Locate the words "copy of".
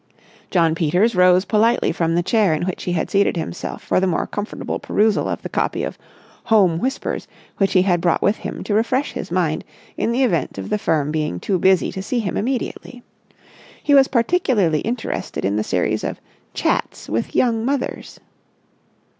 5.47-5.95